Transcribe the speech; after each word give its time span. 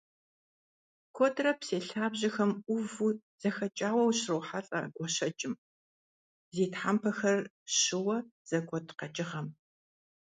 Куэдрэ 1.15 1.51
псей 1.59 1.83
лъабжьэхэм 1.89 2.51
Ӏуву 2.65 3.11
зэхэкӀауэ 3.41 4.03
ущрохьэлӀэ 4.09 4.79
гуащӀэкӀым- 4.95 5.53
зи 6.53 6.65
тхьэмпэхэр 6.71 7.37
щыуэ 7.77 8.17
зэгуэт 8.47 8.87
къэкӀыгъэм. 8.99 9.47